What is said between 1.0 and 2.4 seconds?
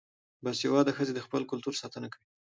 د خپل کلتور ساتنه کوي.